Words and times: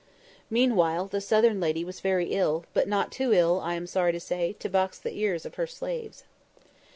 Meanwhile, 0.49 1.09
the 1.09 1.21
Southern 1.21 1.59
lady 1.59 1.83
was 1.85 1.99
very 1.99 2.31
ill, 2.31 2.65
but 2.73 2.87
not 2.87 3.11
too 3.11 3.33
ill, 3.35 3.59
I 3.61 3.75
am 3.75 3.85
sorry 3.85 4.11
to 4.13 4.19
say, 4.19 4.53
to 4.53 4.67
box 4.67 4.97
the 4.97 5.15
ears 5.15 5.45
of 5.45 5.53
her 5.61 5.67
slaves. 5.67 6.23